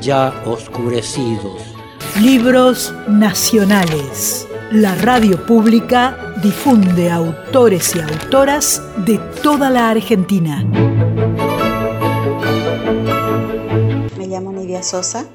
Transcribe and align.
ya 0.00 0.42
oscurecidos. 0.44 1.62
Libros 2.20 2.94
nacionales. 3.08 4.46
La 4.72 4.94
radio 4.94 5.44
pública 5.46 6.34
difunde 6.42 7.10
autores 7.10 7.94
y 7.94 8.00
autoras 8.00 8.82
de 9.04 9.18
toda 9.42 9.70
la 9.70 9.90
Argentina. 9.90 10.64
Me 14.16 14.26
llamo 14.26 14.52
Nidia 14.52 14.82
Sosa. 14.82 15.26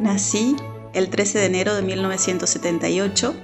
Nací 0.00 0.56
el 0.94 1.10
13 1.10 1.38
de 1.38 1.46
enero 1.46 1.74
de 1.74 1.82
1978 1.82 3.34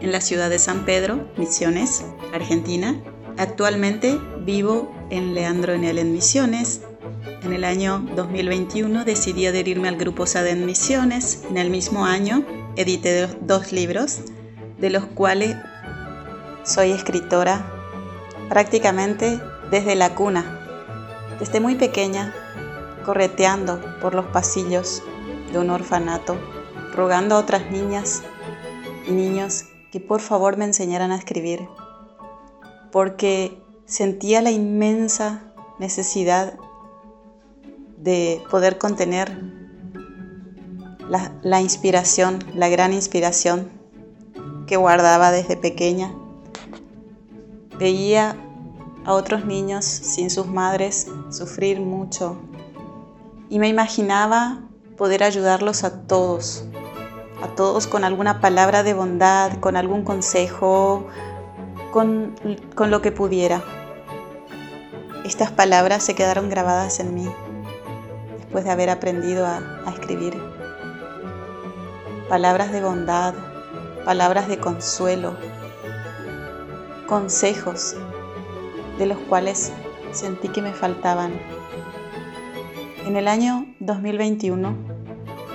en 0.00 0.12
la 0.12 0.20
ciudad 0.20 0.50
de 0.50 0.58
San 0.58 0.84
Pedro, 0.84 1.28
Misiones, 1.36 2.04
Argentina. 2.32 3.00
Actualmente 3.36 4.18
vivo 4.44 4.90
en 5.10 5.34
Leandro 5.34 5.74
Enel 5.74 5.98
en 5.98 6.12
Misiones, 6.12 6.82
en 7.42 7.52
el 7.52 7.64
año 7.64 8.04
2021 8.14 9.04
decidí 9.04 9.46
adherirme 9.46 9.88
al 9.88 9.96
grupo 9.96 10.26
SADEN 10.26 10.66
Misiones. 10.66 11.44
En 11.48 11.56
el 11.56 11.70
mismo 11.70 12.04
año 12.04 12.44
edité 12.76 13.28
dos 13.40 13.72
libros, 13.72 14.20
de 14.78 14.90
los 14.90 15.04
cuales 15.04 15.56
soy 16.64 16.92
escritora 16.92 17.64
prácticamente 18.48 19.40
desde 19.70 19.94
la 19.94 20.14
cuna, 20.14 20.60
desde 21.38 21.60
muy 21.60 21.74
pequeña, 21.74 22.34
correteando 23.04 23.80
por 24.00 24.14
los 24.14 24.26
pasillos 24.26 25.02
de 25.52 25.58
un 25.58 25.70
orfanato, 25.70 26.36
rogando 26.94 27.36
a 27.36 27.38
otras 27.38 27.70
niñas 27.70 28.22
y 29.08 29.12
niños 29.12 29.64
que 29.92 30.00
por 30.00 30.20
favor 30.20 30.56
me 30.56 30.64
enseñaran 30.64 31.12
a 31.12 31.16
escribir, 31.16 31.68
porque 32.92 33.62
sentía 33.84 34.42
la 34.42 34.50
inmensa 34.50 35.52
necesidad 35.78 36.58
de 37.98 38.42
poder 38.50 38.78
contener 38.78 39.56
la, 41.42 41.60
inspiración, 41.60 42.38
la 42.54 42.68
gran 42.68 42.92
inspiración 42.92 43.70
que 44.66 44.76
guardaba 44.76 45.30
desde 45.30 45.56
pequeña. 45.56 46.12
Veía 47.78 48.36
a 49.04 49.12
otros 49.12 49.44
niños 49.44 49.84
sin 49.84 50.30
sus 50.30 50.46
madres 50.46 51.06
sufrir 51.30 51.80
mucho 51.80 52.36
y 53.48 53.58
me 53.58 53.68
imaginaba 53.68 54.62
poder 54.96 55.22
ayudarlos 55.22 55.84
a 55.84 56.06
todos, 56.06 56.64
a 57.42 57.48
todos 57.48 57.86
con 57.86 58.02
alguna 58.02 58.40
palabra 58.40 58.82
de 58.82 58.94
bondad, 58.94 59.58
con 59.60 59.76
algún 59.76 60.02
consejo, 60.02 61.06
con, 61.92 62.34
con 62.74 62.90
lo 62.90 63.02
que 63.02 63.12
pudiera. 63.12 63.62
Estas 65.24 65.52
palabras 65.52 66.02
se 66.02 66.14
quedaron 66.14 66.48
grabadas 66.48 66.98
en 66.98 67.14
mí 67.14 67.28
después 68.46 68.64
de 68.64 68.70
haber 68.70 68.90
aprendido 68.90 69.44
a, 69.44 69.60
escribir. 69.92 70.40
Palabras 72.28 72.70
de 72.70 72.80
bondad, 72.80 73.34
palabras 74.04 74.46
de 74.46 74.58
consuelo, 74.58 75.36
consejos 77.08 77.96
de 78.98 79.06
los 79.06 79.18
cuales 79.18 79.72
sentí 80.12 80.48
que 80.48 80.62
me 80.62 80.72
faltaban. 80.72 81.32
En 83.04 83.16
el 83.16 83.26
año 83.26 83.66
2021 83.80 84.76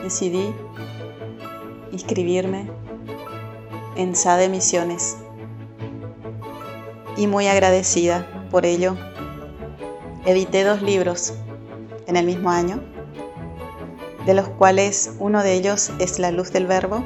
decidí 0.04 0.54
inscribirme 1.94 2.70
en 3.96 4.18
SADE 4.18 4.50
Misiones 4.50 5.18
y 7.16 7.28
muy 7.28 7.48
agradecida 7.48 8.28
por 8.52 8.66
ello. 8.66 8.98
Edité 10.26 10.66
dos 10.66 10.82
libros 10.82 11.34
en 12.12 12.18
el 12.18 12.26
mismo 12.26 12.50
año, 12.50 12.84
de 14.26 14.34
los 14.34 14.50
cuales 14.50 15.12
uno 15.20 15.44
de 15.44 15.54
ellos 15.54 15.92
es 15.98 16.20
La 16.20 16.30
Luz 16.30 16.52
del 16.52 16.68
Verbo, 16.68 17.06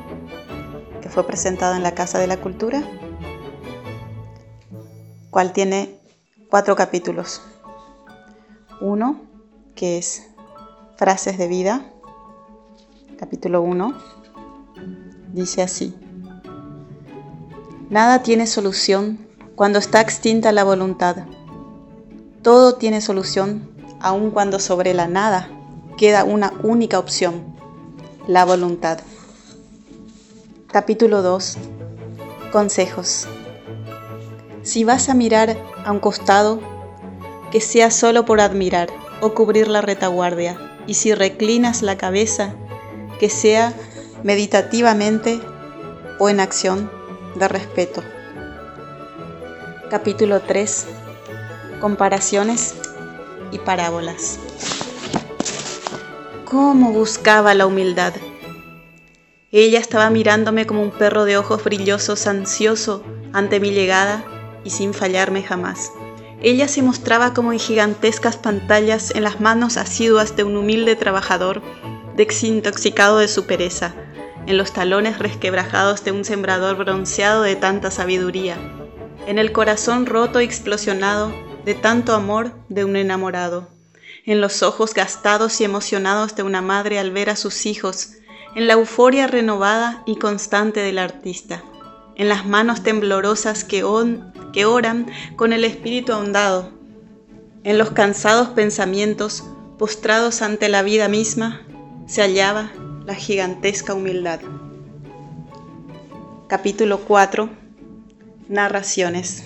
que 1.00 1.10
fue 1.10 1.28
presentado 1.28 1.76
en 1.76 1.84
la 1.84 1.94
Casa 1.94 2.18
de 2.18 2.26
la 2.26 2.38
Cultura, 2.38 2.84
cual 5.30 5.54
tiene 5.54 6.00
cuatro 6.50 6.76
capítulos. 6.76 7.44
Uno, 8.82 9.22
que 9.76 10.00
es 10.00 10.24
Frases 10.98 11.38
de 11.38 11.48
Vida, 11.48 11.86
capítulo 13.20 13.62
1, 13.62 13.94
dice 15.34 15.62
así. 15.62 15.96
Nada 17.92 18.24
tiene 18.24 18.48
solución 18.48 19.28
cuando 19.56 19.78
está 19.78 20.02
extinta 20.02 20.52
la 20.52 20.64
voluntad. 20.64 21.28
Todo 22.42 22.76
tiene 22.76 23.02
solución 23.02 23.75
aun 24.06 24.30
cuando 24.30 24.60
sobre 24.60 24.94
la 24.94 25.08
nada 25.08 25.50
queda 25.98 26.26
una 26.26 26.54
única 26.62 27.00
opción, 27.00 27.44
la 28.28 28.46
voluntad. 28.46 29.00
Capítulo 30.72 31.24
2. 31.24 31.58
Consejos. 32.52 33.26
Si 34.62 34.84
vas 34.84 35.10
a 35.10 35.16
mirar 35.16 35.58
a 35.84 35.92
un 35.92 36.00
costado, 36.00 36.60
que 37.52 37.62
sea 37.62 37.90
solo 37.90 38.26
por 38.26 38.42
admirar 38.42 38.90
o 39.22 39.34
cubrir 39.34 39.68
la 39.68 39.82
retaguardia, 39.82 40.60
y 40.86 40.94
si 40.94 41.16
reclinas 41.16 41.82
la 41.82 41.98
cabeza, 41.98 42.54
que 43.20 43.32
sea 43.32 43.74
meditativamente 44.22 45.42
o 46.20 46.30
en 46.30 46.42
acción 46.42 46.92
de 47.34 47.48
respeto. 47.48 48.04
Capítulo 49.90 50.42
3. 50.42 50.86
Comparaciones 51.82 52.76
y 53.56 53.60
parábolas. 53.60 54.40
¿Cómo 56.46 56.92
buscaba 56.92 57.54
la 57.54 57.66
humildad? 57.66 58.14
Ella 59.52 59.80
estaba 59.80 60.10
mirándome 60.10 60.68
como 60.68 60.82
un 60.82 60.92
perro 60.92 61.26
de 61.26 61.38
ojos 61.38 61.64
brillosos, 61.64 62.28
ansioso 62.28 63.04
ante 63.34 63.60
mi 63.60 63.72
llegada 63.72 64.24
y 64.64 64.70
sin 64.70 64.94
fallarme 64.94 65.42
jamás. 65.42 65.92
Ella 66.42 66.68
se 66.68 66.82
mostraba 66.82 67.34
como 67.34 67.54
en 67.54 67.60
gigantescas 67.60 68.38
pantallas 68.38 69.16
en 69.16 69.24
las 69.24 69.40
manos 69.40 69.78
asiduas 69.78 70.36
de 70.36 70.44
un 70.44 70.58
humilde 70.58 70.96
trabajador, 70.96 71.62
desintoxicado 72.16 73.20
de 73.20 73.28
su 73.30 73.46
pereza, 73.46 73.96
en 74.46 74.58
los 74.58 74.74
talones 74.74 75.18
resquebrajados 75.18 76.04
de 76.04 76.12
un 76.12 76.26
sembrador 76.26 76.76
bronceado 76.76 77.42
de 77.42 77.56
tanta 77.56 77.90
sabiduría, 77.90 78.58
en 79.26 79.40
el 79.40 79.52
corazón 79.54 80.06
roto 80.06 80.42
y 80.42 80.44
explosionado 80.44 81.45
de 81.66 81.74
tanto 81.74 82.14
amor 82.14 82.52
de 82.70 82.86
un 82.86 82.96
enamorado, 82.96 83.68
en 84.26 84.40
los 84.40 84.62
ojos 84.62 84.94
gastados 84.94 85.60
y 85.60 85.64
emocionados 85.64 86.36
de 86.36 86.44
una 86.44 86.62
madre 86.62 87.00
al 87.00 87.10
ver 87.10 87.32
a 87.32 87.36
sus 87.36 87.66
hijos, 87.66 88.12
en 88.56 88.68
la 88.68 88.74
euforia 88.74 89.26
renovada 89.26 90.04
y 90.06 90.18
constante 90.18 90.82
del 90.82 91.00
artista, 91.00 91.64
en 92.16 92.30
las 92.30 92.46
manos 92.46 92.84
temblorosas 92.84 93.64
que, 93.64 93.84
oran 93.84 95.08
con 95.36 95.54
el 95.54 95.66
espíritu 95.66 96.14
ahondado, 96.14 96.72
en 97.64 97.80
los 97.80 97.90
cansados 97.92 98.50
pensamientos 98.50 99.44
postrados 99.80 100.44
ante 100.44 100.70
la 100.70 100.84
vida 100.84 101.08
misma, 101.08 101.64
se 102.06 102.22
hallaba 102.22 102.72
la 103.08 103.16
gigantesca 103.16 103.96
humildad. 103.96 104.40
Capítulo 106.48 107.00
4 107.00 107.50
Narraciones 108.50 109.44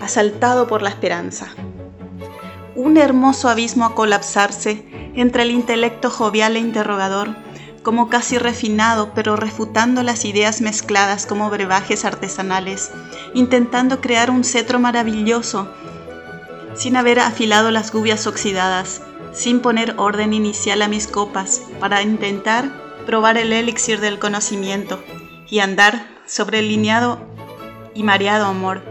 asaltado 0.00 0.66
por 0.66 0.82
la 0.82 0.88
esperanza. 0.88 1.48
Un 2.74 2.96
hermoso 2.96 3.48
abismo 3.48 3.84
a 3.84 3.94
colapsarse 3.94 4.84
entre 5.14 5.42
el 5.42 5.50
intelecto 5.50 6.10
jovial 6.10 6.56
e 6.56 6.60
interrogador, 6.60 7.36
como 7.82 8.08
casi 8.08 8.38
refinado, 8.38 9.12
pero 9.14 9.36
refutando 9.36 10.02
las 10.02 10.24
ideas 10.24 10.60
mezcladas 10.60 11.26
como 11.26 11.50
brebajes 11.50 12.04
artesanales, 12.04 12.90
intentando 13.34 14.00
crear 14.00 14.30
un 14.30 14.44
cetro 14.44 14.78
maravilloso, 14.78 15.68
sin 16.74 16.96
haber 16.96 17.20
afilado 17.20 17.70
las 17.70 17.92
gubias 17.92 18.26
oxidadas, 18.26 19.02
sin 19.32 19.60
poner 19.60 19.94
orden 19.96 20.32
inicial 20.32 20.82
a 20.82 20.88
mis 20.88 21.06
copas, 21.06 21.62
para 21.80 22.02
intentar 22.02 22.70
probar 23.06 23.38
el 23.38 23.52
elixir 23.52 24.00
del 24.00 24.18
conocimiento 24.18 25.02
y 25.48 25.60
andar 25.60 26.06
sobre 26.26 26.60
el 26.60 26.68
lineado 26.68 27.18
y 27.94 28.02
mareado 28.02 28.46
amor 28.46 28.89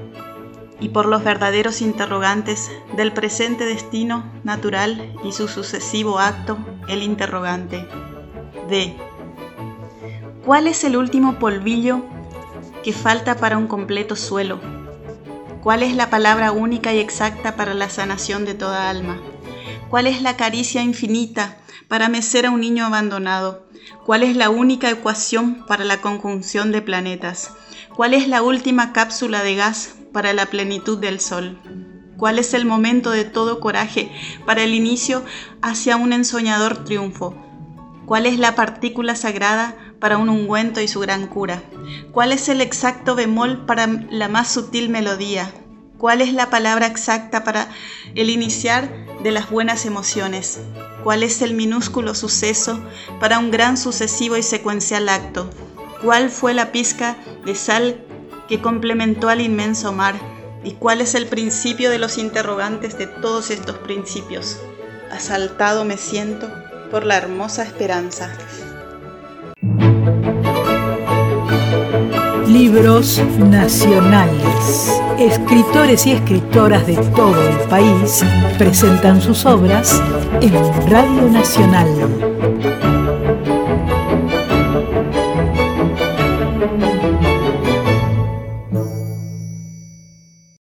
y 0.80 0.90
por 0.90 1.06
los 1.06 1.24
verdaderos 1.24 1.82
interrogantes 1.82 2.72
del 2.96 3.12
presente 3.12 3.66
destino 3.66 4.24
natural 4.44 5.14
y 5.24 5.32
su 5.32 5.48
sucesivo 5.48 6.20
acto, 6.20 6.58
el 6.88 7.04
interrogante. 7.04 7.86
D. 8.70 8.96
¿Cuál 10.46 10.68
es 10.68 10.84
el 10.84 10.96
último 10.96 11.38
polvillo 11.38 12.02
que 12.84 12.94
falta 12.94 13.36
para 13.36 13.58
un 13.58 13.68
completo 13.68 14.16
suelo? 14.16 14.60
¿Cuál 15.62 15.84
es 15.84 15.94
la 15.94 16.10
palabra 16.10 16.52
única 16.52 16.94
y 16.94 17.00
exacta 17.00 17.56
para 17.56 17.74
la 17.74 17.90
sanación 17.90 18.46
de 18.46 18.54
toda 18.54 18.90
alma? 18.90 19.20
¿Cuál 19.90 20.08
es 20.08 20.22
la 20.22 20.38
caricia 20.38 20.82
infinita 20.82 21.58
para 21.88 22.08
mecer 22.08 22.46
a 22.46 22.52
un 22.52 22.62
niño 22.62 22.86
abandonado? 22.86 23.68
¿Cuál 24.06 24.24
es 24.24 24.36
la 24.36 24.50
única 24.50 24.90
ecuación 24.90 25.66
para 25.68 25.84
la 25.84 26.00
conjunción 26.00 26.72
de 26.72 26.82
planetas? 26.82 27.52
¿Cuál 27.96 28.14
es 28.14 28.28
la 28.28 28.42
última 28.42 28.94
cápsula 28.94 29.44
de 29.44 29.56
gas 29.56 29.96
para 30.12 30.34
la 30.34 30.48
plenitud 30.48 30.98
del 30.98 31.20
Sol? 31.20 31.58
¿Cuál 32.18 32.38
es 32.38 32.54
el 32.54 32.66
momento 32.66 33.12
de 33.12 33.24
todo 33.24 33.60
coraje 33.60 34.12
para 34.46 34.64
el 34.64 34.74
inicio 34.74 35.24
hacia 35.62 35.96
un 35.96 36.12
ensoñador 36.12 36.84
triunfo? 36.84 37.34
¿Cuál 38.06 38.26
es 38.26 38.40
la 38.40 38.56
partícula 38.56 39.16
sagrada 39.16 39.76
para 40.00 40.18
un 40.18 40.30
ungüento 40.30 40.82
y 40.82 40.88
su 40.88 41.00
gran 41.00 41.28
cura? 41.28 41.64
¿Cuál 42.12 42.32
es 42.32 42.50
el 42.50 42.60
exacto 42.60 43.16
bemol 43.16 43.66
para 43.66 43.88
la 43.88 44.28
más 44.28 44.52
sutil 44.52 44.90
melodía? 44.90 45.54
¿Cuál 45.98 46.22
es 46.22 46.34
la 46.34 46.50
palabra 46.50 46.88
exacta 46.88 47.44
para 47.44 47.70
el 48.16 48.30
iniciar 48.30 48.90
de 49.22 49.32
las 49.32 49.50
buenas 49.50 49.86
emociones? 49.86 50.60
¿Cuál 51.04 51.24
es 51.24 51.42
el 51.42 51.54
minúsculo 51.54 52.16
suceso 52.16 52.80
para 53.20 53.40
un 53.40 53.52
gran 53.52 53.78
sucesivo 53.78 54.38
y 54.38 54.44
secuencial 54.44 55.08
acto? 55.08 55.50
¿Cuál 56.02 56.30
fue 56.30 56.54
la 56.54 56.72
pizca 56.72 57.18
de 57.46 57.56
sal 57.56 58.06
que 58.50 58.60
complementó 58.60 59.30
al 59.30 59.42
inmenso 59.42 59.94
mar? 59.94 60.16
¿Y 60.64 60.72
cuál 60.74 61.00
es 61.00 61.16
el 61.16 61.28
principio 61.28 61.90
de 61.92 62.00
los 62.00 62.18
interrogantes 62.18 62.98
de 62.98 63.06
todos 63.08 63.52
estos 63.52 63.78
principios? 63.78 64.60
Asaltado 65.12 65.86
me 65.86 65.96
siento 65.96 66.52
por 66.92 67.06
la 67.06 67.16
hermosa 67.16 67.64
esperanza. 67.64 68.36
Libros 72.48 73.22
nacionales. 73.38 75.00
Escritores 75.20 76.08
y 76.08 76.14
escritoras 76.14 76.88
de 76.88 76.98
todo 77.16 77.48
el 77.48 77.58
país 77.70 78.24
presentan 78.58 79.22
sus 79.22 79.46
obras 79.46 80.02
en 80.42 80.54
Radio 80.90 81.30
Nacional 81.30 82.29